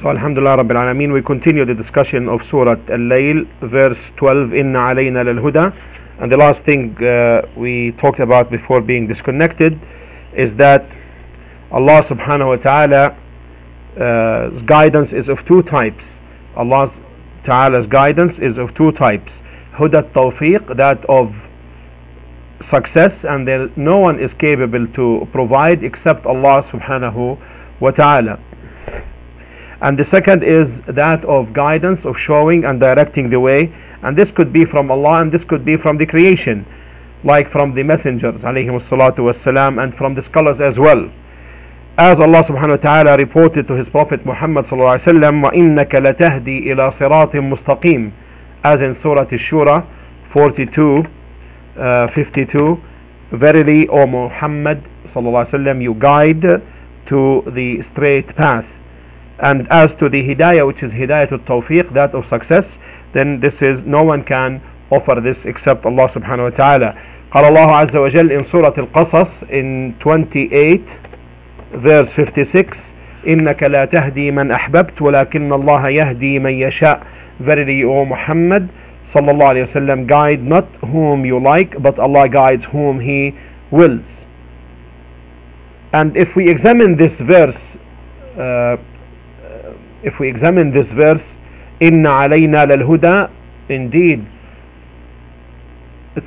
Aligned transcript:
So 0.00 0.10
Alhamdulillah 0.10 0.62
Rabbil 0.62 0.78
Alameen, 0.78 1.12
we 1.12 1.22
continue 1.26 1.66
the 1.66 1.74
discussion 1.74 2.28
of 2.28 2.38
Surah 2.52 2.78
Al-Layl, 2.86 3.42
verse 3.68 3.98
12, 4.22 4.54
Inna 4.54 4.94
alayna 4.94 5.26
lal-huda. 5.26 5.74
And 6.22 6.30
the 6.30 6.36
last 6.36 6.62
thing 6.64 6.94
uh, 7.02 7.42
we 7.58 7.90
talked 8.00 8.20
about 8.20 8.48
before 8.48 8.80
being 8.80 9.08
disconnected 9.08 9.72
is 10.38 10.54
that 10.58 10.86
Allah 11.74 12.06
subhanahu 12.06 12.46
wa 12.46 12.62
ta'ala 12.62 13.04
uh, 13.98 14.62
guidance 14.70 15.10
is 15.10 15.26
of 15.26 15.42
two 15.50 15.66
types. 15.66 15.98
Allah 16.54 16.94
ta'ala's 17.44 17.90
guidance 17.90 18.38
is 18.38 18.54
of 18.54 18.70
two 18.78 18.92
types. 18.94 19.26
Huda 19.82 20.14
tawfiq, 20.14 20.78
that 20.78 21.02
of 21.10 21.34
success 22.70 23.10
and 23.26 23.50
no 23.76 23.98
one 23.98 24.22
is 24.22 24.30
capable 24.38 24.86
to 24.94 25.26
provide 25.34 25.82
except 25.82 26.22
Allah 26.24 26.62
subhanahu 26.70 27.34
wa 27.82 27.90
ta'ala 27.90 28.38
And 29.83 29.99
the 29.99 30.07
second 30.15 30.47
is 30.47 30.71
that 30.95 31.25
of 31.27 31.51
guidance, 31.53 31.99
of 32.07 32.15
showing 32.25 32.63
and 32.63 32.79
directing 32.79 33.29
the 33.29 33.39
way. 33.39 33.67
And 34.01 34.15
this 34.17 34.27
could 34.35 34.53
be 34.53 34.63
from 34.69 34.91
Allah 34.91 35.21
and 35.23 35.31
this 35.31 35.43
could 35.49 35.65
be 35.65 35.75
from 35.81 35.97
the 35.97 36.05
creation, 36.05 36.63
like 37.27 37.51
from 37.51 37.75
the 37.75 37.83
messengers, 37.83 38.35
alayhim 38.43 38.79
salatu 38.87 39.27
wassalam, 39.27 39.79
and 39.83 39.91
from 39.95 40.15
the 40.15 40.23
scholars 40.31 40.59
as 40.63 40.79
well. 40.79 41.07
As 41.99 42.17
Allah 42.17 42.41
subhanahu 42.49 42.81
wa 42.81 42.83
ta'ala 42.83 43.17
reported 43.17 43.67
to 43.67 43.75
his 43.75 43.85
Prophet 43.91 44.25
Muhammad 44.25 44.65
sallallahu 44.65 44.97
alayhi 44.97 45.07
wa 45.07 45.13
sallam, 45.13 45.35
وَإِنَّكَ 45.45 45.91
لَتَهْدِي 45.93 46.67
إِلَى 46.71 46.97
صِرَاطٍ 46.99 47.35
مُسْتَقِيمٍ 47.35 48.11
As 48.65 48.79
in 48.79 48.95
Surah 49.03 49.27
Ash-Shura 49.29 49.85
42, 50.33 51.03
uh, 51.79 52.07
52, 52.15 52.77
Verily, 53.37 53.87
O 53.91 54.07
Muhammad 54.07 54.81
sallallahu 55.13 55.47
alayhi 55.47 55.53
wa 55.53 55.59
sallam, 55.59 55.81
you 55.83 55.93
guide 55.93 56.41
to 57.09 57.43
the 57.53 57.83
straight 57.93 58.27
path. 58.35 58.65
And 59.41 59.67
as 59.71 59.89
to 59.99 60.09
the 60.09 60.21
hidayah, 60.21 60.65
which 60.67 60.83
is 60.83 60.91
hidayah 60.91 61.29
to 61.29 61.37
tawfiq, 61.49 61.93
that 61.95 62.13
of 62.13 62.23
success, 62.29 62.63
then 63.13 63.39
this 63.41 63.53
is, 63.61 63.81
no 63.85 64.03
one 64.03 64.23
can 64.23 64.61
offer 64.91 65.19
this 65.21 65.37
except 65.45 65.85
Allah 65.85 66.07
subhanahu 66.13 66.51
wa 66.51 66.57
ta'ala. 66.57 66.91
قال 67.33 67.45
الله 67.45 67.75
عز 67.75 67.95
وجل 67.95 68.29
in 68.31 68.45
Surah 68.51 68.73
Al-Qasas 68.77 69.49
in 69.49 69.95
28 69.99 70.85
verse 71.81 72.09
56 72.15 72.77
إنك 73.27 73.63
لا 73.63 73.85
تهدي 73.85 74.31
من 74.31 74.51
أحببت 74.51 75.01
ولكن 75.01 75.53
الله 75.53 75.89
يهدي 75.89 76.39
من 76.39 76.53
يشاء 76.53 76.99
Verily 77.41 77.83
O 77.83 78.05
Muhammad 78.05 78.67
صلى 79.15 79.31
الله 79.31 79.45
عليه 79.47 79.63
وسلم 79.71 80.07
guide 80.07 80.43
not 80.43 80.67
whom 80.91 81.25
you 81.25 81.39
like 81.41 81.73
but 81.81 81.97
Allah 81.97 82.29
guides 82.29 82.61
whom 82.71 82.99
he 82.99 83.31
wills 83.71 84.05
and 85.93 86.15
if 86.15 86.27
we 86.35 86.45
examine 86.49 86.95
this 86.97 87.13
verse 87.25 87.57
uh, 88.37 88.77
if 90.03 90.13
we 90.19 90.29
examine 90.29 90.71
this 90.73 90.87
verse 90.95 91.23
إن 91.81 92.05
علينا 92.07 92.65
للهدى 92.65 93.27
indeed 93.69 94.25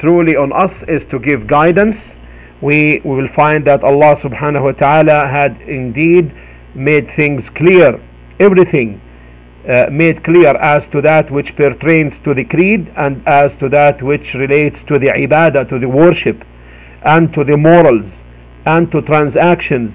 truly 0.00 0.34
on 0.36 0.52
us 0.52 0.72
is 0.88 1.02
to 1.10 1.18
give 1.18 1.46
guidance 1.48 1.96
we, 2.62 3.00
we 3.04 3.10
will 3.16 3.28
find 3.36 3.66
that 3.66 3.84
Allah 3.84 4.16
subhanahu 4.24 4.64
wa 4.64 4.72
ta'ala 4.72 5.28
had 5.28 5.60
indeed 5.68 6.32
made 6.74 7.06
things 7.16 7.42
clear 7.56 8.00
everything 8.40 9.00
uh, 9.68 9.90
made 9.90 10.22
clear 10.24 10.54
as 10.56 10.82
to 10.92 11.02
that 11.02 11.30
which 11.30 11.48
pertains 11.56 12.12
to 12.24 12.32
the 12.34 12.44
creed 12.48 12.86
and 12.96 13.18
as 13.26 13.50
to 13.60 13.68
that 13.68 13.98
which 14.02 14.24
relates 14.38 14.76
to 14.88 14.98
the 14.98 15.10
ibadah 15.10 15.68
to 15.68 15.78
the 15.78 15.88
worship 15.88 16.38
and 17.04 17.32
to 17.34 17.44
the 17.44 17.56
morals 17.56 18.06
and 18.64 18.90
to 18.90 19.02
transactions 19.02 19.90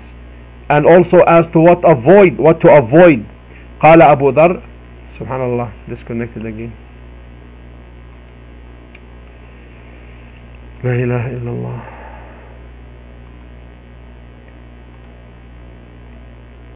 and 0.69 0.85
also 0.85 1.23
as 1.27 1.43
to 1.51 1.59
what 1.59 1.79
avoid 1.83 2.39
what 2.39 2.59
to 2.61 2.67
avoid 2.71 3.23
قال 3.80 4.02
أبو 4.02 4.30
ذر 4.30 4.60
سبحان 5.20 5.40
الله 5.40 5.68
disconnected 5.88 6.44
again. 6.46 6.72
لا 10.84 10.92
إله 10.92 11.24
إلا 11.26 11.50
الله. 11.50 11.95